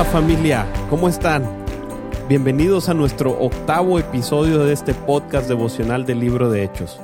Hola 0.00 0.12
familia, 0.12 0.72
¿cómo 0.88 1.10
están? 1.10 1.44
Bienvenidos 2.26 2.88
a 2.88 2.94
nuestro 2.94 3.38
octavo 3.38 3.98
episodio 3.98 4.64
de 4.64 4.72
este 4.72 4.94
podcast 4.94 5.46
devocional 5.46 6.06
del 6.06 6.20
libro 6.20 6.50
de 6.50 6.64
Hechos. 6.64 6.98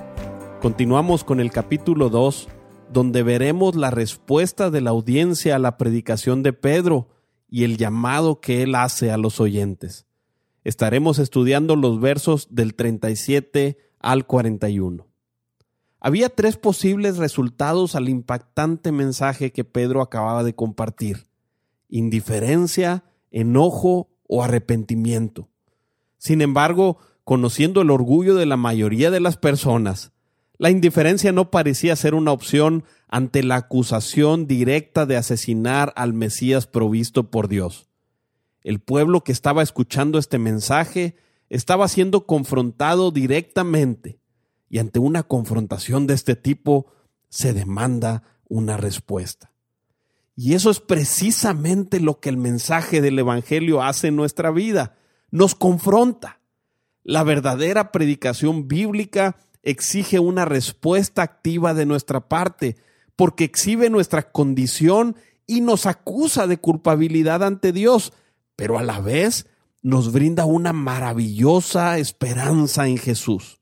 Continuamos 0.62 1.22
con 1.22 1.38
el 1.38 1.50
capítulo 1.50 2.08
2, 2.08 2.48
donde 2.90 3.22
veremos 3.22 3.76
la 3.76 3.90
respuesta 3.90 4.70
de 4.70 4.80
la 4.80 4.92
audiencia 4.92 5.56
a 5.56 5.58
la 5.58 5.76
predicación 5.76 6.42
de 6.42 6.54
Pedro 6.54 7.10
y 7.50 7.64
el 7.64 7.76
llamado 7.76 8.40
que 8.40 8.62
él 8.62 8.74
hace 8.74 9.10
a 9.10 9.18
los 9.18 9.40
oyentes. 9.40 10.06
Estaremos 10.64 11.18
estudiando 11.18 11.76
los 11.76 12.00
versos 12.00 12.48
del 12.50 12.74
37 12.74 13.76
al 14.00 14.26
41. 14.26 15.06
Había 16.00 16.30
tres 16.30 16.56
posibles 16.56 17.18
resultados 17.18 17.94
al 17.94 18.08
impactante 18.08 18.90
mensaje 18.90 19.52
que 19.52 19.64
Pedro 19.64 20.00
acababa 20.00 20.42
de 20.44 20.54
compartir 20.54 21.26
indiferencia, 21.88 23.04
enojo 23.30 24.08
o 24.28 24.42
arrepentimiento. 24.42 25.48
Sin 26.18 26.40
embargo, 26.40 26.98
conociendo 27.24 27.82
el 27.82 27.90
orgullo 27.90 28.34
de 28.34 28.46
la 28.46 28.56
mayoría 28.56 29.10
de 29.10 29.20
las 29.20 29.36
personas, 29.36 30.12
la 30.58 30.70
indiferencia 30.70 31.32
no 31.32 31.50
parecía 31.50 31.96
ser 31.96 32.14
una 32.14 32.32
opción 32.32 32.84
ante 33.08 33.42
la 33.42 33.56
acusación 33.56 34.46
directa 34.46 35.06
de 35.06 35.16
asesinar 35.16 35.92
al 35.96 36.14
Mesías 36.14 36.66
provisto 36.66 37.30
por 37.30 37.48
Dios. 37.48 37.88
El 38.62 38.80
pueblo 38.80 39.22
que 39.22 39.32
estaba 39.32 39.62
escuchando 39.62 40.18
este 40.18 40.38
mensaje 40.38 41.16
estaba 41.50 41.86
siendo 41.88 42.26
confrontado 42.26 43.10
directamente, 43.10 44.18
y 44.68 44.78
ante 44.78 44.98
una 44.98 45.22
confrontación 45.22 46.06
de 46.06 46.14
este 46.14 46.34
tipo 46.34 46.86
se 47.28 47.52
demanda 47.52 48.22
una 48.48 48.76
respuesta. 48.76 49.52
Y 50.36 50.52
eso 50.52 50.70
es 50.70 50.80
precisamente 50.80 51.98
lo 51.98 52.20
que 52.20 52.28
el 52.28 52.36
mensaje 52.36 53.00
del 53.00 53.18
Evangelio 53.18 53.82
hace 53.82 54.08
en 54.08 54.16
nuestra 54.16 54.50
vida. 54.50 54.94
Nos 55.30 55.54
confronta. 55.54 56.40
La 57.02 57.22
verdadera 57.22 57.90
predicación 57.90 58.68
bíblica 58.68 59.36
exige 59.62 60.18
una 60.18 60.44
respuesta 60.44 61.22
activa 61.22 61.72
de 61.72 61.86
nuestra 61.86 62.28
parte, 62.28 62.76
porque 63.16 63.44
exhibe 63.44 63.88
nuestra 63.88 64.30
condición 64.30 65.16
y 65.46 65.62
nos 65.62 65.86
acusa 65.86 66.46
de 66.46 66.58
culpabilidad 66.58 67.42
ante 67.42 67.72
Dios, 67.72 68.12
pero 68.56 68.78
a 68.78 68.82
la 68.82 69.00
vez 69.00 69.46
nos 69.82 70.12
brinda 70.12 70.44
una 70.44 70.72
maravillosa 70.72 71.98
esperanza 71.98 72.88
en 72.88 72.98
Jesús. 72.98 73.58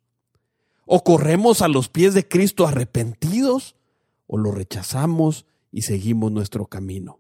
O 0.87 1.05
corremos 1.05 1.63
a 1.63 1.69
los 1.69 1.89
pies 1.89 2.15
de 2.15 2.27
Cristo 2.27 2.67
arrepentidos, 2.67 3.77
o 4.27 4.39
lo 4.39 4.51
rechazamos 4.51 5.47
y 5.75 5.83
seguimos 5.83 6.31
nuestro 6.31 6.67
camino. 6.67 7.19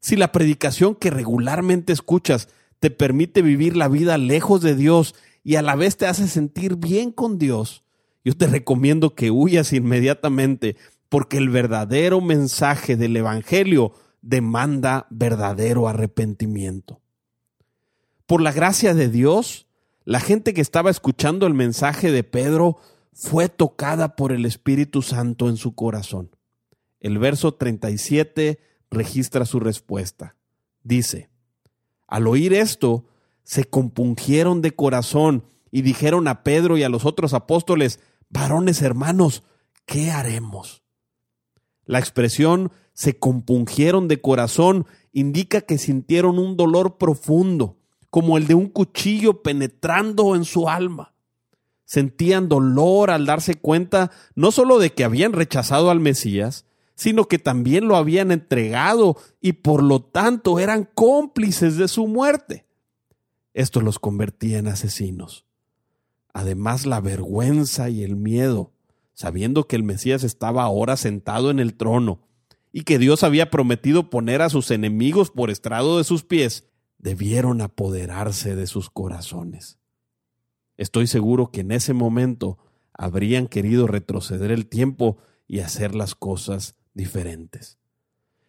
Si 0.00 0.16
la 0.16 0.32
predicación 0.32 0.96
que 0.96 1.10
regularmente 1.10 1.92
escuchas 1.92 2.48
te 2.80 2.90
permite 2.90 3.42
vivir 3.42 3.76
la 3.76 3.86
vida 3.86 4.18
lejos 4.18 4.60
de 4.60 4.74
Dios 4.74 5.14
y 5.44 5.54
a 5.54 5.62
la 5.62 5.76
vez 5.76 5.96
te 5.96 6.06
hace 6.06 6.26
sentir 6.26 6.74
bien 6.76 7.12
con 7.12 7.38
Dios, 7.38 7.84
yo 8.24 8.36
te 8.36 8.48
recomiendo 8.48 9.14
que 9.14 9.30
huyas 9.30 9.72
inmediatamente 9.72 10.76
porque 11.08 11.36
el 11.36 11.48
verdadero 11.48 12.20
mensaje 12.20 12.96
del 12.96 13.16
Evangelio 13.16 13.92
demanda 14.20 15.06
verdadero 15.08 15.86
arrepentimiento. 15.86 17.00
Por 18.26 18.42
la 18.42 18.50
gracia 18.50 18.94
de 18.94 19.08
Dios, 19.08 19.68
la 20.04 20.18
gente 20.18 20.54
que 20.54 20.60
estaba 20.60 20.90
escuchando 20.90 21.46
el 21.46 21.54
mensaje 21.54 22.10
de 22.10 22.24
Pedro 22.24 22.78
fue 23.12 23.48
tocada 23.48 24.16
por 24.16 24.32
el 24.32 24.44
Espíritu 24.44 25.02
Santo 25.02 25.48
en 25.48 25.56
su 25.56 25.76
corazón. 25.76 26.30
El 27.00 27.18
verso 27.18 27.54
37 27.54 28.58
registra 28.90 29.44
su 29.44 29.60
respuesta. 29.60 30.36
Dice, 30.82 31.30
al 32.06 32.26
oír 32.26 32.54
esto, 32.54 33.06
se 33.44 33.64
compungieron 33.64 34.62
de 34.62 34.72
corazón 34.74 35.44
y 35.70 35.82
dijeron 35.82 36.28
a 36.28 36.42
Pedro 36.42 36.76
y 36.76 36.82
a 36.82 36.88
los 36.88 37.04
otros 37.04 37.34
apóstoles, 37.34 38.00
varones 38.30 38.82
hermanos, 38.82 39.42
¿qué 39.86 40.10
haremos? 40.10 40.82
La 41.84 41.98
expresión 41.98 42.72
se 42.92 43.18
compungieron 43.18 44.08
de 44.08 44.20
corazón 44.20 44.86
indica 45.12 45.60
que 45.62 45.78
sintieron 45.78 46.38
un 46.38 46.56
dolor 46.56 46.98
profundo, 46.98 47.76
como 48.10 48.38
el 48.38 48.46
de 48.46 48.54
un 48.54 48.68
cuchillo 48.68 49.42
penetrando 49.42 50.34
en 50.34 50.44
su 50.44 50.68
alma. 50.68 51.14
Sentían 51.84 52.48
dolor 52.48 53.10
al 53.10 53.24
darse 53.24 53.54
cuenta 53.54 54.10
no 54.34 54.50
solo 54.52 54.78
de 54.78 54.92
que 54.92 55.04
habían 55.04 55.32
rechazado 55.32 55.90
al 55.90 56.00
Mesías, 56.00 56.66
sino 56.98 57.26
que 57.26 57.38
también 57.38 57.86
lo 57.86 57.94
habían 57.94 58.32
entregado 58.32 59.16
y 59.40 59.52
por 59.52 59.84
lo 59.84 60.02
tanto 60.02 60.58
eran 60.58 60.90
cómplices 60.94 61.76
de 61.76 61.86
su 61.86 62.08
muerte. 62.08 62.66
Esto 63.54 63.80
los 63.80 64.00
convertía 64.00 64.58
en 64.58 64.66
asesinos. 64.66 65.46
Además, 66.32 66.86
la 66.86 67.00
vergüenza 67.00 67.88
y 67.88 68.02
el 68.02 68.16
miedo, 68.16 68.72
sabiendo 69.14 69.68
que 69.68 69.76
el 69.76 69.84
Mesías 69.84 70.24
estaba 70.24 70.64
ahora 70.64 70.96
sentado 70.96 71.52
en 71.52 71.60
el 71.60 71.74
trono 71.74 72.26
y 72.72 72.82
que 72.82 72.98
Dios 72.98 73.22
había 73.22 73.48
prometido 73.48 74.10
poner 74.10 74.42
a 74.42 74.50
sus 74.50 74.72
enemigos 74.72 75.30
por 75.30 75.50
estrado 75.50 75.98
de 75.98 76.04
sus 76.04 76.24
pies, 76.24 76.66
debieron 76.98 77.60
apoderarse 77.60 78.56
de 78.56 78.66
sus 78.66 78.90
corazones. 78.90 79.78
Estoy 80.76 81.06
seguro 81.06 81.52
que 81.52 81.60
en 81.60 81.70
ese 81.70 81.92
momento 81.92 82.58
habrían 82.92 83.46
querido 83.46 83.86
retroceder 83.86 84.50
el 84.50 84.66
tiempo 84.66 85.18
y 85.46 85.60
hacer 85.60 85.94
las 85.94 86.16
cosas 86.16 86.74
diferentes. 86.98 87.78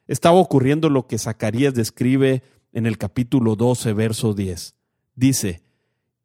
Estaba 0.07 0.37
ocurriendo 0.37 0.89
lo 0.89 1.07
que 1.07 1.17
Zacarías 1.17 1.73
describe 1.73 2.43
en 2.73 2.85
el 2.85 2.97
capítulo 2.97 3.55
12, 3.55 3.93
verso 3.93 4.33
10. 4.33 4.75
Dice, 5.15 5.61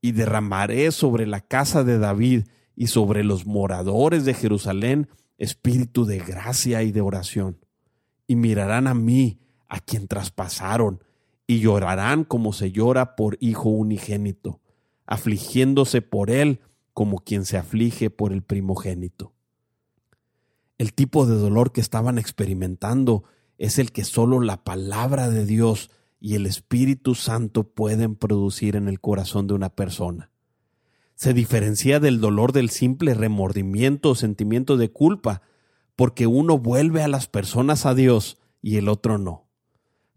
y 0.00 0.12
derramaré 0.12 0.90
sobre 0.90 1.26
la 1.26 1.40
casa 1.40 1.84
de 1.84 1.98
David 1.98 2.46
y 2.74 2.88
sobre 2.88 3.22
los 3.22 3.46
moradores 3.46 4.24
de 4.24 4.34
Jerusalén 4.34 5.08
espíritu 5.36 6.06
de 6.06 6.18
gracia 6.18 6.82
y 6.82 6.92
de 6.92 7.02
oración. 7.02 7.58
Y 8.26 8.36
mirarán 8.36 8.86
a 8.86 8.94
mí, 8.94 9.38
a 9.68 9.80
quien 9.80 10.08
traspasaron, 10.08 11.02
y 11.46 11.60
llorarán 11.60 12.24
como 12.24 12.54
se 12.54 12.72
llora 12.72 13.16
por 13.16 13.36
hijo 13.40 13.68
unigénito, 13.68 14.60
afligiéndose 15.04 16.00
por 16.00 16.30
él 16.30 16.60
como 16.94 17.18
quien 17.18 17.44
se 17.44 17.58
aflige 17.58 18.08
por 18.08 18.32
el 18.32 18.42
primogénito. 18.42 19.33
El 20.78 20.92
tipo 20.92 21.26
de 21.26 21.36
dolor 21.36 21.72
que 21.72 21.80
estaban 21.80 22.18
experimentando 22.18 23.24
es 23.58 23.78
el 23.78 23.92
que 23.92 24.04
solo 24.04 24.40
la 24.40 24.64
palabra 24.64 25.30
de 25.30 25.46
Dios 25.46 25.90
y 26.20 26.34
el 26.34 26.46
Espíritu 26.46 27.14
Santo 27.14 27.64
pueden 27.64 28.16
producir 28.16 28.76
en 28.76 28.88
el 28.88 29.00
corazón 29.00 29.46
de 29.46 29.54
una 29.54 29.68
persona. 29.68 30.30
Se 31.14 31.32
diferencia 31.32 32.00
del 32.00 32.20
dolor 32.20 32.52
del 32.52 32.70
simple 32.70 33.14
remordimiento 33.14 34.10
o 34.10 34.14
sentimiento 34.14 34.76
de 34.76 34.90
culpa, 34.90 35.42
porque 35.94 36.26
uno 36.26 36.58
vuelve 36.58 37.02
a 37.02 37.08
las 37.08 37.28
personas 37.28 37.86
a 37.86 37.94
Dios 37.94 38.38
y 38.60 38.76
el 38.76 38.88
otro 38.88 39.18
no. 39.18 39.46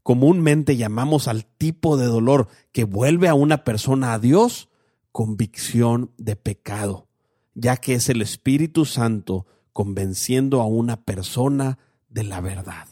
Comúnmente 0.01 0.75
llamamos 0.75 1.27
al 1.27 1.45
tipo 1.45 1.97
de 1.97 2.05
dolor 2.05 2.47
que 2.71 2.83
vuelve 2.83 3.27
a 3.27 3.35
una 3.35 3.63
persona 3.63 4.13
a 4.13 4.19
Dios 4.19 4.69
convicción 5.11 6.11
de 6.17 6.35
pecado, 6.35 7.07
ya 7.53 7.77
que 7.77 7.93
es 7.93 8.09
el 8.09 8.21
Espíritu 8.21 8.85
Santo 8.85 9.45
convenciendo 9.77 10.59
a 10.59 10.65
una 10.65 11.03
persona 11.03 11.77
de 12.09 12.23
la 12.23 12.41
verdad. 12.41 12.87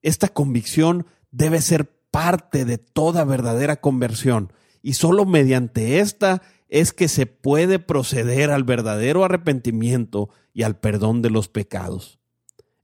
Esta 0.00 0.28
convicción 0.28 1.06
debe 1.32 1.60
ser 1.60 1.90
parte 2.12 2.64
de 2.64 2.78
toda 2.78 3.24
verdadera 3.24 3.80
conversión 3.80 4.52
y 4.80 4.92
sólo 4.92 5.26
mediante 5.26 5.98
esta 5.98 6.40
es 6.68 6.92
que 6.92 7.08
se 7.08 7.26
puede 7.26 7.80
proceder 7.80 8.52
al 8.52 8.62
verdadero 8.62 9.24
arrepentimiento 9.24 10.28
y 10.54 10.62
al 10.62 10.78
perdón 10.78 11.20
de 11.20 11.30
los 11.30 11.48
pecados. 11.48 12.20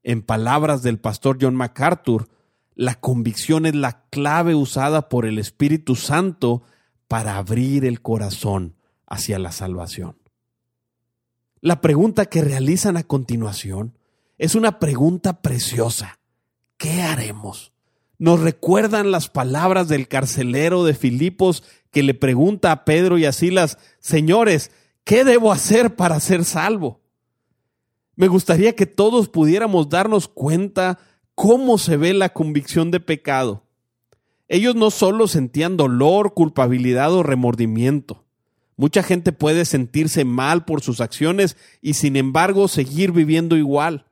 En 0.02 0.20
palabras 0.20 0.82
del 0.82 0.99
pastor 0.99 1.38
John 1.40 1.55
MacArthur, 1.55 2.31
la 2.75 2.96
convicción 2.96 3.64
es 3.64 3.76
la 3.76 4.08
clave 4.11 4.56
usada 4.56 5.08
por 5.08 5.25
el 5.25 5.38
Espíritu 5.38 5.94
Santo 5.94 6.64
para 7.06 7.38
abrir 7.38 7.84
el 7.84 8.02
corazón 8.02 8.75
hacia 9.06 9.38
la 9.38 9.52
salvación. 9.52 10.17
La 11.62 11.81
pregunta 11.81 12.26
que 12.26 12.43
realizan 12.43 12.99
a 12.99 13.05
continuación 13.05 13.97
es 14.37 14.55
una 14.55 14.79
pregunta 14.79 15.41
preciosa. 15.41 16.19
¿Qué 16.76 17.00
haremos? 17.00 17.73
nos 18.23 18.38
recuerdan 18.38 19.11
las 19.11 19.29
palabras 19.29 19.88
del 19.88 20.06
carcelero 20.06 20.85
de 20.85 20.94
Filipos 20.94 21.64
que 21.91 22.05
le 22.05 22.14
pregunta 22.14 22.70
a 22.70 22.85
Pedro 22.85 23.19
y 23.19 23.25
a 23.25 23.32
Silas, 23.32 23.79
señores, 23.99 24.70
¿qué 25.03 25.25
debo 25.25 25.50
hacer 25.50 25.97
para 25.97 26.20
ser 26.20 26.44
salvo? 26.44 27.00
Me 28.15 28.29
gustaría 28.29 28.76
que 28.76 28.87
todos 28.87 29.29
pudiéramos 29.29 29.88
darnos 29.88 30.29
cuenta 30.29 31.00
cómo 31.35 31.79
se 31.79 31.97
ve 31.97 32.15
la 32.15 32.29
convicción 32.29 32.93
de 32.93 33.00
pecado. 33.00 33.65
Ellos 34.47 34.76
no 34.76 34.93
solo 34.93 35.26
sentían 35.26 35.76
dolor, 35.76 36.32
culpabilidad 36.32 37.12
o 37.15 37.25
remordimiento. 37.25 38.25
Mucha 38.76 39.02
gente 39.02 39.32
puede 39.32 39.64
sentirse 39.64 40.24
mal 40.24 40.64
por 40.64 40.80
sus 40.80 41.00
acciones 41.00 41.56
y 41.80 41.94
sin 41.94 42.16
embargo 42.16 42.69
seguir 42.69 43.12
viviendo 43.12 43.56
igual. 43.56 44.06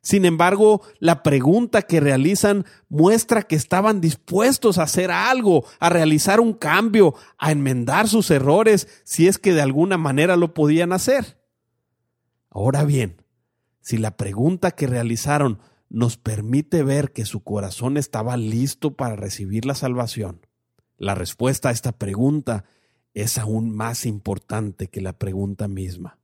Sin 0.00 0.24
embargo, 0.24 0.80
la 1.00 1.22
pregunta 1.22 1.82
que 1.82 2.00
realizan 2.00 2.64
muestra 2.88 3.42
que 3.42 3.56
estaban 3.56 4.00
dispuestos 4.00 4.78
a 4.78 4.84
hacer 4.84 5.10
algo, 5.10 5.66
a 5.80 5.90
realizar 5.90 6.40
un 6.40 6.54
cambio, 6.54 7.14
a 7.36 7.52
enmendar 7.52 8.08
sus 8.08 8.30
errores, 8.30 8.88
si 9.04 9.28
es 9.28 9.38
que 9.38 9.52
de 9.52 9.60
alguna 9.60 9.98
manera 9.98 10.36
lo 10.36 10.54
podían 10.54 10.92
hacer. 10.92 11.38
Ahora 12.48 12.84
bien, 12.84 13.22
si 13.80 13.98
la 13.98 14.16
pregunta 14.16 14.70
que 14.70 14.86
realizaron 14.86 15.60
nos 15.90 16.16
permite 16.16 16.82
ver 16.82 17.12
que 17.12 17.24
su 17.24 17.42
corazón 17.42 17.96
estaba 17.96 18.36
listo 18.36 18.94
para 18.94 19.16
recibir 19.16 19.64
la 19.64 19.74
salvación, 19.74 20.46
la 20.96 21.14
respuesta 21.14 21.68
a 21.68 21.72
esta 21.72 21.92
pregunta 21.92 22.64
es 23.14 23.38
aún 23.38 23.74
más 23.74 24.06
importante 24.06 24.88
que 24.88 25.00
la 25.00 25.12
pregunta 25.12 25.68
misma. 25.68 26.18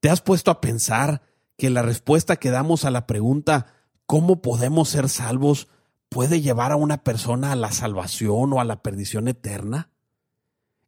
¿Te 0.00 0.10
has 0.10 0.20
puesto 0.20 0.50
a 0.50 0.60
pensar 0.60 1.22
que 1.56 1.70
la 1.70 1.82
respuesta 1.82 2.36
que 2.36 2.50
damos 2.50 2.84
a 2.84 2.90
la 2.90 3.06
pregunta 3.06 3.66
¿cómo 4.06 4.40
podemos 4.40 4.88
ser 4.88 5.08
salvos? 5.08 5.68
puede 6.08 6.40
llevar 6.40 6.70
a 6.72 6.76
una 6.76 7.02
persona 7.02 7.52
a 7.52 7.56
la 7.56 7.72
salvación 7.72 8.52
o 8.52 8.60
a 8.60 8.64
la 8.64 8.82
perdición 8.82 9.28
eterna? 9.28 9.90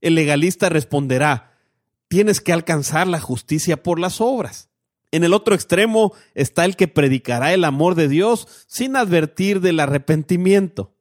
El 0.00 0.14
legalista 0.14 0.68
responderá, 0.68 1.58
tienes 2.06 2.40
que 2.40 2.52
alcanzar 2.52 3.08
la 3.08 3.20
justicia 3.20 3.82
por 3.82 3.98
las 3.98 4.20
obras. 4.20 4.70
En 5.10 5.24
el 5.24 5.34
otro 5.34 5.54
extremo 5.54 6.12
está 6.34 6.64
el 6.64 6.76
que 6.76 6.86
predicará 6.86 7.52
el 7.52 7.64
amor 7.64 7.94
de 7.94 8.08
Dios 8.08 8.46
sin 8.66 8.94
advertir 8.94 9.60
del 9.60 9.80
arrepentimiento. 9.80 10.94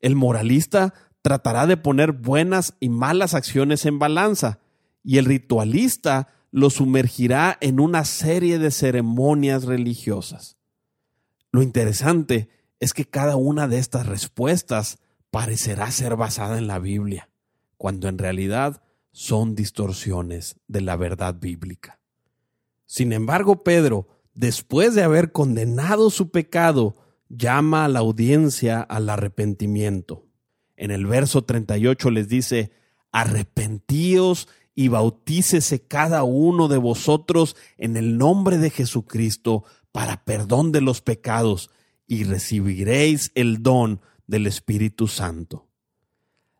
El 0.00 0.16
moralista 0.16 0.94
tratará 1.24 1.66
de 1.66 1.78
poner 1.78 2.12
buenas 2.12 2.74
y 2.80 2.90
malas 2.90 3.32
acciones 3.32 3.86
en 3.86 3.98
balanza, 3.98 4.58
y 5.02 5.16
el 5.16 5.24
ritualista 5.24 6.28
lo 6.50 6.68
sumergirá 6.68 7.56
en 7.62 7.80
una 7.80 8.04
serie 8.04 8.58
de 8.58 8.70
ceremonias 8.70 9.64
religiosas. 9.64 10.58
Lo 11.50 11.62
interesante 11.62 12.50
es 12.78 12.92
que 12.92 13.06
cada 13.06 13.36
una 13.36 13.68
de 13.68 13.78
estas 13.78 14.04
respuestas 14.04 14.98
parecerá 15.30 15.90
ser 15.92 16.14
basada 16.14 16.58
en 16.58 16.66
la 16.66 16.78
Biblia, 16.78 17.30
cuando 17.78 18.08
en 18.08 18.18
realidad 18.18 18.82
son 19.10 19.54
distorsiones 19.54 20.60
de 20.68 20.82
la 20.82 20.96
verdad 20.96 21.36
bíblica. 21.40 22.00
Sin 22.84 23.14
embargo, 23.14 23.64
Pedro, 23.64 24.08
después 24.34 24.94
de 24.94 25.04
haber 25.04 25.32
condenado 25.32 26.10
su 26.10 26.30
pecado, 26.30 26.96
llama 27.30 27.86
a 27.86 27.88
la 27.88 28.00
audiencia 28.00 28.82
al 28.82 29.08
arrepentimiento. 29.08 30.23
En 30.76 30.90
el 30.90 31.06
verso 31.06 31.42
38 31.42 32.10
les 32.10 32.28
dice, 32.28 32.72
arrepentíos 33.12 34.48
y 34.74 34.88
bautícese 34.88 35.86
cada 35.86 36.24
uno 36.24 36.68
de 36.68 36.78
vosotros 36.78 37.56
en 37.78 37.96
el 37.96 38.18
nombre 38.18 38.58
de 38.58 38.70
Jesucristo 38.70 39.64
para 39.92 40.24
perdón 40.24 40.72
de 40.72 40.80
los 40.80 41.00
pecados 41.00 41.70
y 42.06 42.24
recibiréis 42.24 43.30
el 43.34 43.62
don 43.62 44.00
del 44.26 44.46
Espíritu 44.46 45.06
Santo. 45.06 45.68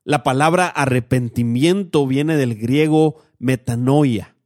La 0.04 0.22
palabra 0.22 0.68
arrepentimiento 0.68 2.06
viene 2.06 2.36
del 2.36 2.54
griego 2.56 3.22
metanoia. 3.38 4.36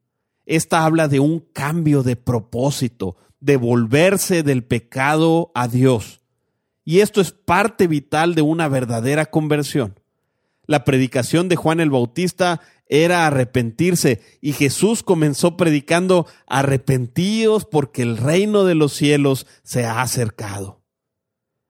Esta 0.46 0.84
habla 0.84 1.08
de 1.08 1.20
un 1.20 1.40
cambio 1.40 2.02
de 2.02 2.16
propósito, 2.16 3.16
de 3.40 3.56
volverse 3.56 4.42
del 4.42 4.64
pecado 4.64 5.50
a 5.54 5.68
Dios. 5.68 6.17
Y 6.88 7.00
esto 7.00 7.20
es 7.20 7.32
parte 7.32 7.86
vital 7.86 8.34
de 8.34 8.40
una 8.40 8.66
verdadera 8.66 9.26
conversión. 9.26 10.00
La 10.64 10.86
predicación 10.86 11.50
de 11.50 11.56
Juan 11.56 11.80
el 11.80 11.90
Bautista 11.90 12.62
era 12.86 13.26
arrepentirse 13.26 14.22
y 14.40 14.54
Jesús 14.54 15.02
comenzó 15.02 15.58
predicando 15.58 16.26
arrepentíos 16.46 17.66
porque 17.66 18.00
el 18.00 18.16
reino 18.16 18.64
de 18.64 18.74
los 18.74 18.94
cielos 18.94 19.46
se 19.62 19.84
ha 19.84 20.00
acercado. 20.00 20.80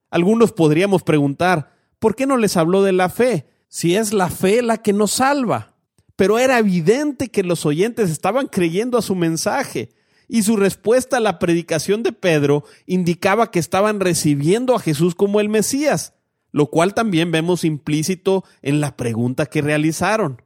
Algunos 0.08 0.52
podríamos 0.52 1.02
preguntar, 1.02 1.72
¿por 1.98 2.14
qué 2.14 2.24
no 2.24 2.36
les 2.36 2.56
habló 2.56 2.84
de 2.84 2.92
la 2.92 3.08
fe? 3.08 3.48
Si 3.66 3.96
es 3.96 4.12
la 4.12 4.30
fe 4.30 4.62
la 4.62 4.76
que 4.76 4.92
nos 4.92 5.10
salva. 5.10 5.74
Pero 6.14 6.38
era 6.38 6.60
evidente 6.60 7.28
que 7.28 7.42
los 7.42 7.66
oyentes 7.66 8.08
estaban 8.10 8.46
creyendo 8.46 8.96
a 8.96 9.02
su 9.02 9.16
mensaje 9.16 9.90
y 10.28 10.42
su 10.42 10.56
respuesta 10.56 11.16
a 11.16 11.20
la 11.20 11.38
predicación 11.38 12.02
de 12.02 12.12
Pedro 12.12 12.64
indicaba 12.86 13.50
que 13.50 13.58
estaban 13.58 13.98
recibiendo 13.98 14.74
a 14.74 14.80
Jesús 14.80 15.14
como 15.14 15.40
el 15.40 15.48
Mesías, 15.48 16.12
lo 16.52 16.66
cual 16.66 16.94
también 16.94 17.32
vemos 17.32 17.64
implícito 17.64 18.44
en 18.62 18.80
la 18.80 18.96
pregunta 18.96 19.46
que 19.46 19.62
realizaron. 19.62 20.42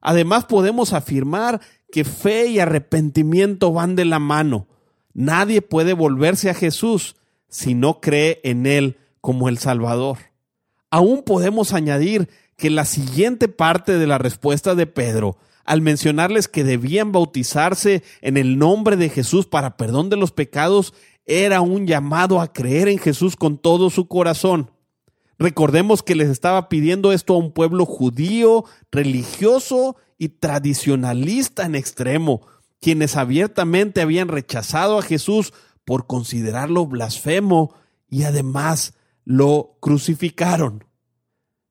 Además 0.00 0.44
podemos 0.44 0.92
afirmar 0.92 1.60
que 1.90 2.04
fe 2.04 2.48
y 2.48 2.58
arrepentimiento 2.58 3.72
van 3.72 3.96
de 3.96 4.04
la 4.04 4.18
mano. 4.18 4.66
Nadie 5.14 5.62
puede 5.62 5.94
volverse 5.94 6.50
a 6.50 6.54
Jesús 6.54 7.16
si 7.48 7.74
no 7.74 8.00
cree 8.00 8.40
en 8.44 8.66
Él 8.66 8.98
como 9.20 9.48
el 9.48 9.58
Salvador. 9.58 10.18
Aún 10.90 11.22
podemos 11.22 11.72
añadir 11.72 12.28
que 12.56 12.70
la 12.70 12.84
siguiente 12.84 13.48
parte 13.48 13.98
de 13.98 14.06
la 14.06 14.18
respuesta 14.18 14.74
de 14.74 14.86
Pedro, 14.86 15.36
al 15.66 15.82
mencionarles 15.82 16.48
que 16.48 16.64
debían 16.64 17.12
bautizarse 17.12 18.02
en 18.22 18.36
el 18.36 18.56
nombre 18.58 18.96
de 18.96 19.08
Jesús 19.08 19.46
para 19.46 19.76
perdón 19.76 20.08
de 20.08 20.16
los 20.16 20.32
pecados, 20.32 20.94
era 21.26 21.60
un 21.60 21.86
llamado 21.86 22.40
a 22.40 22.52
creer 22.52 22.88
en 22.88 22.98
Jesús 22.98 23.36
con 23.36 23.58
todo 23.58 23.90
su 23.90 24.06
corazón. 24.06 24.70
Recordemos 25.38 26.02
que 26.02 26.14
les 26.14 26.30
estaba 26.30 26.68
pidiendo 26.68 27.12
esto 27.12 27.34
a 27.34 27.38
un 27.38 27.52
pueblo 27.52 27.84
judío, 27.84 28.64
religioso 28.90 29.96
y 30.18 30.30
tradicionalista 30.30 31.66
en 31.66 31.74
extremo, 31.74 32.46
quienes 32.80 33.16
abiertamente 33.16 34.00
habían 34.00 34.28
rechazado 34.28 34.98
a 34.98 35.02
Jesús 35.02 35.52
por 35.84 36.06
considerarlo 36.06 36.86
blasfemo 36.86 37.74
y 38.08 38.22
además 38.22 38.94
lo 39.24 39.76
crucificaron. 39.80 40.84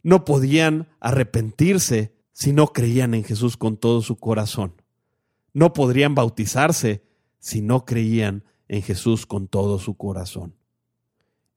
No 0.03 0.25
podían 0.25 0.89
arrepentirse 0.99 2.14
si 2.35 2.51
no 2.51 2.67
creían 2.73 3.13
en 3.13 3.23
Jesús 3.23 3.55
con 3.55 3.77
todo 3.77 4.01
su 4.01 4.17
corazón. 4.17 4.81
No 5.53 5.71
podrían 5.71 6.15
bautizarse 6.15 7.01
si 7.39 7.61
no 7.61 7.85
creían 7.85 8.43
en 8.67 8.81
Jesús 8.81 9.25
con 9.25 9.47
todo 9.47 9.79
su 9.79 9.95
corazón. 9.95 10.53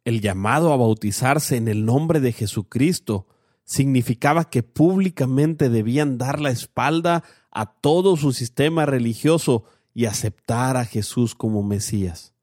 El 0.05 0.21
llamado 0.21 0.73
a 0.73 0.77
bautizarse 0.77 1.57
en 1.57 1.67
el 1.67 1.85
nombre 1.85 2.21
de 2.21 2.33
Jesucristo 2.33 3.27
significaba 3.65 4.51
que 4.51 4.63
públicamente 4.63 5.69
debían 5.69 6.17
dar 6.17 6.39
la 6.39 6.51
espalda 6.51 7.25
a 7.51 7.67
todo 7.67 8.17
su 8.17 8.33
sistema 8.33 8.87
religioso 8.87 9.65
y 9.95 10.05
aceptar 10.05 10.77
a 10.77 10.85
Jesús 10.85 11.35
como 11.35 11.65
Mesías. 11.65 12.35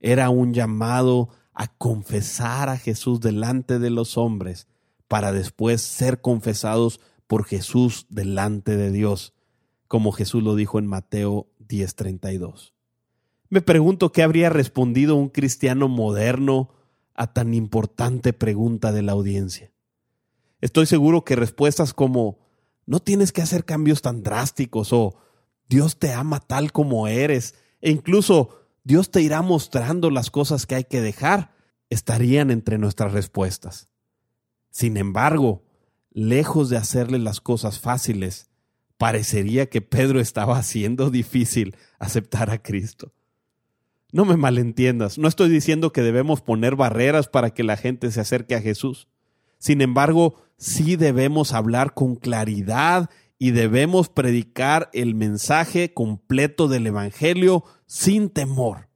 Era 0.00 0.30
un 0.30 0.54
llamado 0.54 1.28
a 1.52 1.68
confesar 1.68 2.70
a 2.70 2.78
Jesús 2.78 3.20
delante 3.20 3.78
de 3.78 3.90
los 3.90 4.16
hombres 4.16 4.68
para 5.06 5.32
después 5.32 5.82
ser 5.82 6.22
confesados 6.22 6.98
por 7.26 7.44
Jesús 7.44 8.06
delante 8.08 8.76
de 8.76 8.90
Dios, 8.90 9.34
como 9.88 10.12
Jesús 10.12 10.42
lo 10.42 10.54
dijo 10.54 10.78
en 10.78 10.86
Mateo 10.86 11.48
10:32. 11.58 12.72
Me 13.48 13.60
pregunto 13.60 14.12
qué 14.12 14.22
habría 14.22 14.50
respondido 14.50 15.16
un 15.16 15.28
cristiano 15.28 15.88
moderno 15.88 16.70
a 17.14 17.32
tan 17.32 17.54
importante 17.54 18.32
pregunta 18.32 18.92
de 18.92 19.02
la 19.02 19.12
audiencia. 19.12 19.72
Estoy 20.60 20.86
seguro 20.86 21.24
que 21.24 21.36
respuestas 21.36 21.94
como 21.94 22.38
no 22.86 23.00
tienes 23.00 23.32
que 23.32 23.42
hacer 23.42 23.64
cambios 23.64 24.02
tan 24.02 24.22
drásticos 24.22 24.92
o 24.92 25.16
Dios 25.68 25.98
te 25.98 26.12
ama 26.12 26.40
tal 26.40 26.72
como 26.72 27.06
eres 27.06 27.54
e 27.80 27.90
incluso 27.90 28.60
Dios 28.82 29.10
te 29.10 29.22
irá 29.22 29.42
mostrando 29.42 30.10
las 30.10 30.30
cosas 30.30 30.66
que 30.66 30.74
hay 30.74 30.84
que 30.84 31.00
dejar 31.00 31.54
estarían 31.90 32.50
entre 32.50 32.78
nuestras 32.78 33.12
respuestas. 33.12 33.88
Sin 34.70 34.96
embargo, 34.96 35.63
lejos 36.14 36.70
de 36.70 36.78
hacerle 36.78 37.18
las 37.18 37.40
cosas 37.42 37.78
fáciles, 37.78 38.48
parecería 38.96 39.68
que 39.68 39.82
Pedro 39.82 40.20
estaba 40.20 40.56
haciendo 40.56 41.10
difícil 41.10 41.76
aceptar 41.98 42.50
a 42.50 42.62
Cristo. 42.62 43.12
No 44.12 44.24
me 44.24 44.36
malentiendas, 44.36 45.18
no 45.18 45.26
estoy 45.26 45.48
diciendo 45.48 45.92
que 45.92 46.00
debemos 46.00 46.40
poner 46.40 46.76
barreras 46.76 47.26
para 47.26 47.50
que 47.50 47.64
la 47.64 47.76
gente 47.76 48.12
se 48.12 48.20
acerque 48.20 48.54
a 48.54 48.62
Jesús. 48.62 49.08
Sin 49.58 49.80
embargo, 49.80 50.36
sí 50.56 50.94
debemos 50.94 51.52
hablar 51.52 51.94
con 51.94 52.14
claridad 52.14 53.10
y 53.38 53.50
debemos 53.50 54.08
predicar 54.08 54.88
el 54.92 55.16
mensaje 55.16 55.92
completo 55.92 56.68
del 56.68 56.86
Evangelio 56.86 57.64
sin 57.86 58.30
temor. 58.30 58.88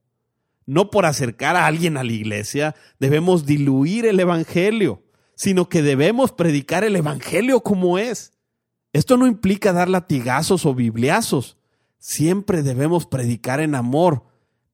no 0.65 0.91
por 0.91 1.07
acercar 1.07 1.55
a 1.55 1.65
alguien 1.65 1.97
a 1.97 2.03
la 2.03 2.11
iglesia, 2.11 2.75
debemos 2.99 3.47
diluir 3.47 4.05
el 4.05 4.19
Evangelio, 4.19 5.03
sino 5.39 5.69
que 5.69 5.81
debemos 5.81 6.33
predicar 6.33 6.83
el 6.83 6.97
Evangelio 6.97 7.61
como 7.61 7.97
es. 7.97 8.33
Esto 8.91 9.15
no 9.15 9.25
implica 9.25 9.71
dar 9.71 9.87
latigazos 9.87 10.65
o 10.65 10.75
bibliazos. 10.75 11.55
Siempre 11.97 12.61
debemos 12.61 13.05
predicar 13.05 13.61
en 13.61 13.73
amor, 13.73 14.25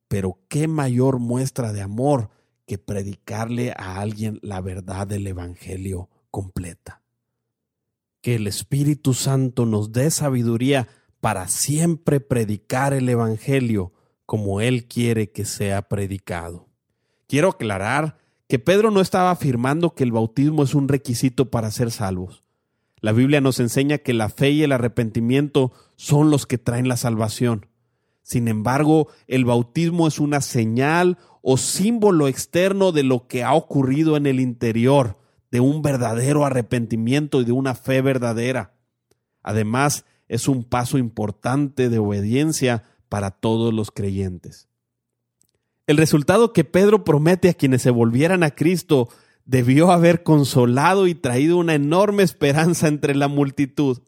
pero 0.07 0.39
qué 0.47 0.67
mayor 0.67 1.19
muestra 1.19 1.71
de 1.71 1.83
amor 1.83 2.31
que 2.65 2.79
predicarle 2.79 3.73
a 3.77 3.99
alguien 4.01 4.39
la 4.41 4.59
verdad 4.59 5.05
del 5.05 5.27
Evangelio 5.27 6.09
completa. 6.31 7.03
Que 8.21 8.33
el 8.33 8.47
Espíritu 8.47 9.13
Santo 9.13 9.67
nos 9.67 9.91
dé 9.91 10.09
sabiduría 10.09 10.87
para 11.21 11.47
siempre 11.47 12.19
predicar 12.19 12.91
el 12.95 13.07
Evangelio 13.07 13.93
como 14.25 14.61
Él 14.61 14.87
quiere 14.87 15.29
que 15.29 15.45
sea 15.45 15.83
predicado. 15.83 16.67
Quiero 17.27 17.49
aclarar 17.49 18.24
que 18.47 18.59
Pedro 18.59 18.91
no 18.91 19.01
estaba 19.01 19.31
afirmando 19.31 19.95
que 19.95 20.03
el 20.03 20.11
bautismo 20.11 20.63
es 20.63 20.75
un 20.75 20.87
requisito 20.87 21.49
para 21.49 21.71
ser 21.71 21.91
salvos. 21.91 22.43
La 23.01 23.11
Biblia 23.11 23.41
nos 23.41 23.59
enseña 23.59 23.97
que 23.99 24.13
la 24.13 24.29
fe 24.29 24.51
y 24.51 24.63
el 24.63 24.71
arrepentimiento 24.71 25.71
son 25.95 26.29
los 26.29 26.45
que 26.45 26.57
traen 26.57 26.87
la 26.87 26.97
salvación. 26.97 27.67
Sin 28.21 28.47
embargo, 28.47 29.07
el 29.27 29.45
bautismo 29.45 30.07
es 30.07 30.19
una 30.19 30.41
señal 30.41 31.17
o 31.41 31.57
símbolo 31.57 32.27
externo 32.27 32.91
de 32.91 33.03
lo 33.03 33.27
que 33.27 33.43
ha 33.43 33.53
ocurrido 33.53 34.17
en 34.17 34.25
el 34.25 34.39
interior, 34.39 35.19
de 35.51 35.59
un 35.59 35.83
verdadero 35.83 36.43
arrepentimiento 36.45 37.41
y 37.41 37.45
de 37.45 37.51
una 37.51 37.75
fe 37.75 38.01
verdadera. 38.01 38.73
Además, 39.43 40.05
es 40.27 40.47
un 40.47 40.63
paso 40.63 40.97
importante 40.97 41.89
de 41.89 41.99
obediencia 41.99 42.83
para 43.09 43.29
todos 43.29 43.73
los 43.73 43.91
creyentes. 43.91 44.67
El 45.87 45.97
resultado 45.97 46.51
que 46.51 46.63
Pedro 46.63 47.03
promete 47.03 47.49
a 47.49 47.53
quienes 47.53 47.83
se 47.83 47.91
volvieran 47.91 48.43
a 48.43 48.51
Cristo 48.51 49.09
debió 49.45 49.91
haber 49.91 50.23
consolado 50.23 51.05
y 51.07 51.13
traído 51.13 51.57
una 51.57 51.75
enorme 51.75 52.23
esperanza 52.23 52.87
entre 52.87 53.13
la 53.13 53.27
multitud. 53.27 53.99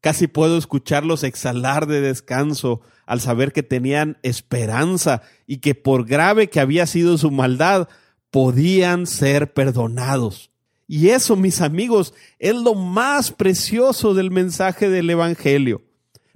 Casi 0.00 0.26
puedo 0.26 0.56
escucharlos 0.56 1.22
exhalar 1.22 1.86
de 1.86 2.00
descanso 2.00 2.80
al 3.04 3.20
saber 3.20 3.52
que 3.52 3.62
tenían 3.62 4.16
esperanza 4.22 5.22
y 5.46 5.58
que 5.58 5.74
por 5.74 6.06
grave 6.06 6.48
que 6.48 6.60
había 6.60 6.86
sido 6.86 7.18
su 7.18 7.30
maldad, 7.30 7.88
podían 8.30 9.06
ser 9.06 9.52
perdonados. 9.52 10.50
Y 10.88 11.10
eso, 11.10 11.36
mis 11.36 11.60
amigos, 11.60 12.14
es 12.38 12.54
lo 12.54 12.74
más 12.74 13.30
precioso 13.30 14.14
del 14.14 14.30
mensaje 14.30 14.88
del 14.88 15.10
Evangelio. 15.10 15.82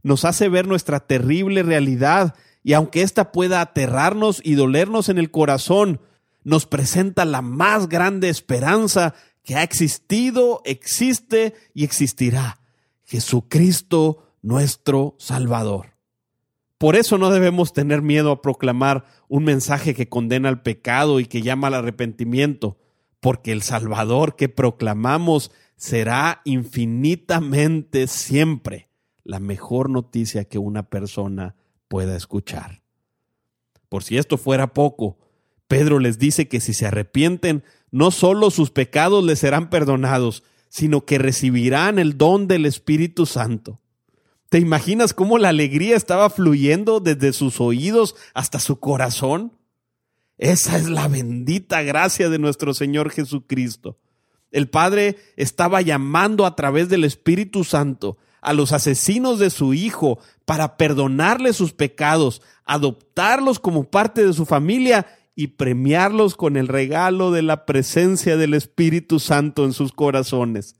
Nos 0.03 0.25
hace 0.25 0.49
ver 0.49 0.69
nuestra 0.69 1.01
terrible 1.01 1.63
realidad 1.63 2.35
y 2.67 2.73
aunque 2.73 3.03
ésta 3.03 3.31
pueda 3.31 3.61
aterrarnos 3.61 4.41
y 4.43 4.57
dolernos 4.57 5.09
en 5.09 5.19
el 5.19 5.31
corazón, 5.31 6.01
nos 6.43 6.67
presenta 6.67 7.25
la 7.25 7.41
más 7.41 7.89
grande 7.89 8.29
esperanza 8.29 9.15
que 9.45 9.55
ha 9.55 9.63
existido, 9.63 10.63
existe 10.65 11.55
y 11.75 11.85
existirá 11.85 12.59
Jesucristo 13.05 14.33
nuestro 14.43 15.15
Salvador. 15.21 15.95
Por 16.77 16.97
eso 16.97 17.19
no 17.19 17.31
debemos 17.31 17.73
tener 17.73 18.03
miedo 18.03 18.33
a 18.33 18.43
proclamar 18.43 19.05
un 19.29 19.45
mensaje 19.45 19.95
que 19.95 20.09
condena 20.09 20.49
al 20.49 20.63
pecado 20.63 21.21
y 21.21 21.27
que 21.27 21.43
llama 21.43 21.69
al 21.69 21.75
arrepentimiento, 21.75 22.79
porque 23.21 23.53
el 23.53 23.63
Salvador 23.63 24.35
que 24.35 24.49
proclamamos 24.49 25.53
será 25.77 26.41
infinitamente 26.45 28.09
siempre 28.09 28.89
la 29.23 29.39
mejor 29.39 29.89
noticia 29.89 30.47
que 30.47 30.59
una 30.59 30.83
persona 30.89 31.55
pueda 31.89 32.17
escuchar. 32.17 32.83
Por 33.89 34.03
si 34.03 34.19
esto 34.19 34.39
fuera 34.39 34.73
poco, 34.73 35.19
Pedro 35.69 35.99
les 35.99 36.19
dice 36.19 36.49
que 36.49 36.61
si 36.61 36.75
se 36.75 36.87
arrepienten, 36.87 37.65
no 37.91 38.11
solo 38.11 38.51
sus 38.51 38.71
pecados 38.71 39.25
les 39.25 39.39
serán 39.39 39.71
perdonados, 39.71 40.43
sino 40.69 41.05
que 41.05 41.19
recibirán 41.19 41.99
el 41.99 42.19
don 42.19 42.49
del 42.49 42.67
Espíritu 42.67 43.27
Santo. 43.27 43.81
¿Te 44.49 44.59
imaginas 44.59 45.13
cómo 45.13 45.39
la 45.39 45.49
alegría 45.49 45.97
estaba 45.97 46.31
fluyendo 46.31 47.01
desde 47.01 47.33
sus 47.33 47.61
oídos 47.61 48.15
hasta 48.35 48.61
su 48.61 48.79
corazón? 48.79 49.53
Esa 50.39 50.77
es 50.77 50.89
la 50.89 51.09
bendita 51.09 51.83
gracia 51.83 52.29
de 52.29 52.39
nuestro 52.39 52.75
Señor 52.75 53.11
Jesucristo. 53.11 53.99
El 54.51 54.69
Padre 54.69 55.17
estaba 55.37 55.81
llamando 55.81 56.47
a 56.47 56.55
través 56.55 56.89
del 56.89 57.05
Espíritu 57.05 57.65
Santo 57.65 58.19
a 58.47 58.53
los 58.53 58.73
asesinos 58.73 59.41
de 59.41 59.51
su 59.51 59.75
Hijo 59.75 60.21
para 60.45 60.77
perdonarles 60.77 61.57
sus 61.57 61.73
pecados, 61.73 62.43
adoptarlos 62.65 63.59
como 63.59 63.91
parte 63.91 64.25
de 64.25 64.33
su 64.33 64.47
familia 64.47 65.07
y 65.35 65.49
premiarlos 65.49 66.37
con 66.37 66.57
el 66.57 66.69
regalo 66.69 67.33
de 67.33 67.43
la 67.43 67.67
presencia 67.67 68.37
del 68.37 68.55
Espíritu 68.55 69.19
Santo 69.19 69.65
en 69.65 69.73
sus 69.73 69.91
corazones. 69.91 70.77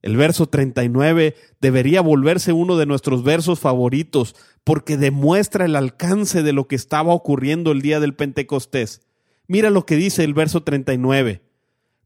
El 0.00 0.16
verso 0.16 0.46
39 0.46 1.34
debería 1.60 2.00
volverse 2.00 2.54
uno 2.54 2.78
de 2.78 2.86
nuestros 2.86 3.22
versos 3.22 3.60
favoritos 3.60 4.34
porque 4.64 4.96
demuestra 4.96 5.66
el 5.66 5.76
alcance 5.76 6.42
de 6.42 6.54
lo 6.54 6.66
que 6.66 6.76
estaba 6.76 7.12
ocurriendo 7.12 7.72
el 7.72 7.82
día 7.82 8.00
del 8.00 8.14
Pentecostés. 8.14 9.02
Mira 9.48 9.68
lo 9.68 9.84
que 9.84 9.96
dice 9.96 10.24
el 10.24 10.32
verso 10.32 10.62
39. 10.62 11.42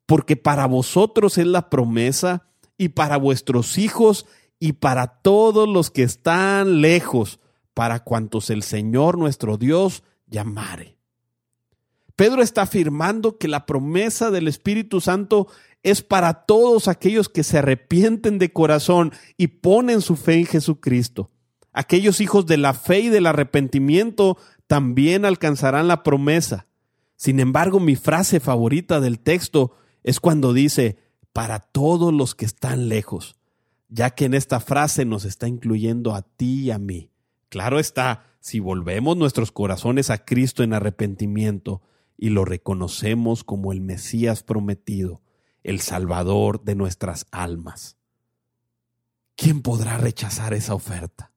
Porque 0.05 0.35
para 0.35 0.67
vosotros 0.67 1.39
es 1.39 1.47
la 1.47 1.71
promesa 1.71 2.49
y 2.77 2.89
para 2.89 3.19
vuestros 3.19 3.79
hijos 3.79 4.27
y 4.61 4.75
para 4.75 5.21
todos 5.23 5.69
los 5.69 5.91
que 5.91 6.05
están 6.05 6.81
lejos, 6.83 7.41
para 7.75 8.05
cuantos 8.05 8.51
el 8.51 8.63
Señor 8.63 9.19
nuestro 9.19 9.57
Dios 9.57 10.05
llamare. 10.27 10.97
Pedro 12.15 12.43
está 12.43 12.63
afirmando 12.63 13.39
que 13.39 13.49
la 13.49 13.65
promesa 13.65 14.31
del 14.31 14.47
Espíritu 14.47 15.01
Santo 15.01 15.49
es 15.83 16.03
para 16.03 16.45
todos 16.45 16.87
aquellos 16.87 17.31
que 17.31 17.43
se 17.43 17.59
arrepienten 17.59 18.39
de 18.39 18.53
corazón 18.53 19.13
y 19.39 19.47
ponen 19.47 20.03
su 20.03 20.17
fe 20.17 20.35
en 20.35 20.47
Jesucristo. 20.47 21.31
Aquellos 21.73 22.21
hijos 22.21 22.45
de 22.45 22.59
la 22.59 22.75
fe 22.75 23.01
y 23.01 23.09
del 23.09 23.27
arrepentimiento 23.27 24.37
también 24.67 25.25
alcanzarán 25.25 25.89
la 25.89 26.03
promesa. 26.03 26.67
Sin 27.17 27.41
embargo, 27.41 27.81
mi 27.81 27.97
frase 27.97 28.41
favorita 28.41 29.01
del 29.01 29.21
texto 29.21 29.73
es 30.03 30.21
cuando 30.21 30.53
dice, 30.53 30.99
para 31.33 31.61
todos 31.61 32.13
los 32.13 32.35
que 32.35 32.45
están 32.45 32.91
lejos, 32.91 33.40
ya 33.91 34.11
que 34.11 34.25
en 34.25 34.35
esta 34.35 34.61
frase 34.61 35.05
nos 35.05 35.25
está 35.25 35.49
incluyendo 35.49 36.15
a 36.15 36.23
ti 36.23 36.63
y 36.63 36.71
a 36.71 36.79
mí. 36.79 37.11
Claro 37.49 37.79
está, 37.79 38.25
si 38.41 38.61
volvemos 38.61 39.17
nuestros 39.17 39.53
corazones 39.53 40.09
a 40.09 40.25
Cristo 40.25 40.63
en 40.63 40.73
arrepentimiento, 40.73 41.83
y 42.17 42.29
lo 42.29 42.45
reconocemos 42.45 43.45
como 43.45 43.73
el 43.73 43.81
Mesías 43.81 44.43
prometido, 44.43 45.23
el 45.63 45.81
Salvador 45.81 46.63
de 46.63 46.75
nuestras 46.75 47.27
almas. 47.31 47.97
¿Quién 49.37 49.63
podrá 49.63 49.97
rechazar 49.97 50.53
esa 50.53 50.75
oferta? 50.75 51.33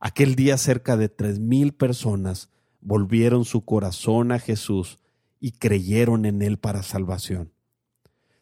Aquel 0.00 0.34
día 0.34 0.58
cerca 0.58 0.96
de 0.96 1.08
tres 1.08 1.38
mil 1.38 1.74
personas 1.74 2.50
volvieron 2.80 3.44
su 3.44 3.64
corazón 3.64 4.32
a 4.32 4.40
Jesús 4.40 4.98
y 5.38 5.52
creyeron 5.52 6.26
en 6.26 6.42
Él 6.42 6.58
para 6.58 6.82
salvación. 6.82 7.53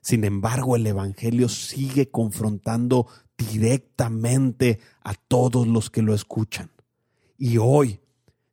Sin 0.03 0.25
embargo, 0.25 0.77
el 0.77 0.87
Evangelio 0.87 1.49
sigue 1.49 2.11
confrontando 2.11 3.07
directamente 3.39 4.81
a 5.03 5.15
todos 5.15 5.67
los 5.67 5.89
que 5.89 6.03
lo 6.03 6.13
escuchan. 6.13 6.71
Y 7.39 7.57
hoy 7.57 8.03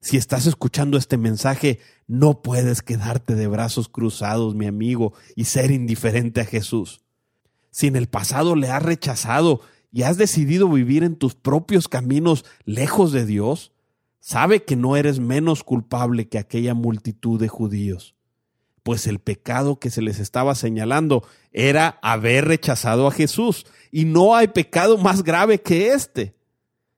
si 0.01 0.15
estás 0.15 0.45
escuchando 0.45 0.97
este 0.97 1.17
mensaje, 1.17 1.79
no 2.07 2.41
puedes 2.41 2.81
quedarte 2.81 3.35
de 3.35 3.47
brazos 3.47 3.89
cruzados, 3.89 4.55
mi 4.55 4.65
amigo, 4.65 5.13
y 5.35 5.45
ser 5.45 5.71
indiferente 5.71 6.39
a 6.39 6.45
Jesús. 6.45 7.01
Si 7.69 7.87
en 7.87 7.97
el 7.97 8.07
pasado 8.07 8.55
le 8.55 8.69
has 8.69 8.81
rechazado 8.81 9.59
y 9.91 10.03
has 10.03 10.17
decidido 10.17 10.69
vivir 10.69 11.03
en 11.03 11.17
tus 11.17 11.35
propios 11.35 11.89
caminos 11.89 12.45
lejos 12.63 13.11
de 13.11 13.25
Dios, 13.25 13.73
sabe 14.21 14.63
que 14.63 14.77
no 14.77 14.95
eres 14.95 15.19
menos 15.19 15.65
culpable 15.65 16.29
que 16.29 16.39
aquella 16.39 16.73
multitud 16.73 17.37
de 17.39 17.49
judíos, 17.49 18.15
pues 18.83 19.05
el 19.05 19.19
pecado 19.19 19.79
que 19.79 19.89
se 19.89 20.01
les 20.01 20.19
estaba 20.19 20.55
señalando 20.55 21.25
era 21.51 21.99
haber 22.01 22.45
rechazado 22.45 23.07
a 23.07 23.11
Jesús, 23.11 23.65
y 23.91 24.05
no 24.05 24.35
hay 24.35 24.47
pecado 24.49 24.97
más 24.97 25.23
grave 25.23 25.61
que 25.61 25.93
este. 25.93 26.35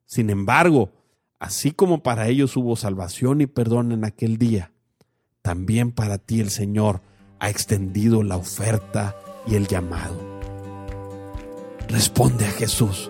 Sin 0.05 0.29
embargo, 0.29 0.91
Así 1.41 1.71
como 1.71 2.03
para 2.03 2.27
ellos 2.27 2.55
hubo 2.55 2.75
salvación 2.75 3.41
y 3.41 3.47
perdón 3.47 3.91
en 3.91 4.05
aquel 4.05 4.37
día, 4.37 4.73
también 5.41 5.91
para 5.91 6.19
ti 6.19 6.39
el 6.39 6.51
Señor 6.51 7.01
ha 7.39 7.49
extendido 7.49 8.21
la 8.21 8.37
oferta 8.37 9.15
y 9.47 9.55
el 9.55 9.65
llamado. 9.65 10.21
Responde 11.87 12.45
a 12.45 12.51
Jesús. 12.51 13.09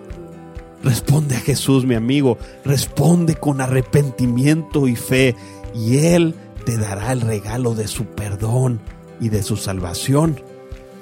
Responde 0.82 1.36
a 1.36 1.40
Jesús, 1.40 1.84
mi 1.84 1.94
amigo. 1.94 2.38
Responde 2.64 3.34
con 3.34 3.60
arrepentimiento 3.60 4.88
y 4.88 4.96
fe 4.96 5.36
y 5.74 5.98
Él 5.98 6.34
te 6.64 6.78
dará 6.78 7.12
el 7.12 7.20
regalo 7.20 7.74
de 7.74 7.86
su 7.86 8.06
perdón 8.06 8.80
y 9.20 9.28
de 9.28 9.42
su 9.42 9.58
salvación, 9.58 10.40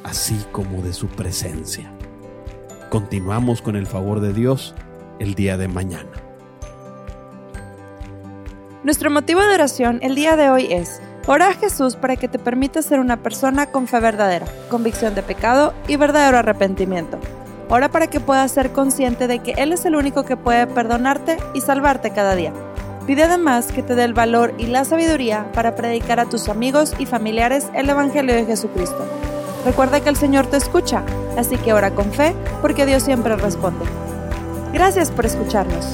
así 0.05 0.45
como 0.53 0.83
de 0.83 0.93
su 0.93 1.09
presencia. 1.09 1.91
Continuamos 2.91 3.63
con 3.63 3.77
el 3.77 3.87
favor 3.87 4.21
de 4.21 4.33
Dios 4.33 4.75
el 5.19 5.35
día 5.35 5.57
de 5.57 5.69
mañana. 5.69 6.11
Nuestro 8.83 9.11
motivo 9.11 9.41
de 9.43 9.55
oración 9.55 9.99
el 10.03 10.15
día 10.15 10.37
de 10.37 10.51
hoy 10.51 10.73
es 10.73 11.01
Ora 11.27 11.51
a 11.51 11.55
Jesús 11.55 11.97
para 11.97 12.17
que 12.17 12.29
te 12.29 12.39
permita 12.39 12.83
ser 12.83 12.99
una 12.99 13.23
persona 13.23 13.67
con 13.67 13.87
fe 13.87 14.01
verdadera, 14.01 14.47
convicción 14.69 15.15
de 15.15 15.23
pecado 15.23 15.75
y 15.87 15.97
verdadero 15.97 16.39
arrepentimiento. 16.39 17.21
Ora 17.69 17.91
para 17.91 18.09
que 18.09 18.19
puedas 18.19 18.51
ser 18.51 18.73
consciente 18.73 19.29
de 19.29 19.39
que 19.39 19.53
Él 19.53 19.73
es 19.73 19.85
el 19.85 19.95
único 19.95 20.25
que 20.25 20.37
puede 20.37 20.67
perdonarte 20.67 21.37
y 21.55 21.61
salvarte 21.61 22.11
cada 22.11 22.35
día. 22.35 22.53
Pide 23.07 23.25
además 23.25 23.71
que 23.71 23.83
te 23.83 23.95
dé 23.95 24.05
el 24.05 24.15
valor 24.15 24.55
y 24.59 24.67
la 24.67 24.85
sabiduría 24.85 25.53
para 25.53 25.77
predicar 25.77 26.19
a 26.19 26.29
tus 26.29 26.49
amigos 26.49 26.95
y 26.99 27.07
familiares 27.07 27.69
el 27.75 27.89
Evangelio 27.89 28.35
de 28.35 28.47
Jesucristo. 28.47 29.20
Recuerda 29.65 30.01
que 30.01 30.09
el 30.09 30.17
Señor 30.17 30.47
te 30.47 30.57
escucha, 30.57 31.03
así 31.39 31.57
que 31.59 31.73
ora 31.73 31.95
con 31.95 32.13
fe 32.13 32.35
porque 32.63 32.87
Dios 32.87 33.03
siempre 33.03 33.37
responde. 33.37 33.85
Gracias 34.73 35.11
por 35.11 35.27
escucharnos. 35.27 35.87